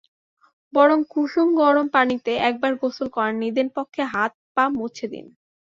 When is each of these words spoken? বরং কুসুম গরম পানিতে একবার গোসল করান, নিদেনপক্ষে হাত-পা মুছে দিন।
বরং 0.73 0.99
কুসুম 1.09 1.47
গরম 1.55 1.87
পানিতে 1.87 2.31
একবার 2.49 2.71
গোসল 2.81 3.07
করান, 3.09 3.35
নিদেনপক্ষে 3.43 4.03
হাত-পা 4.13 4.63
মুছে 4.77 5.05
দিন। 5.07 5.25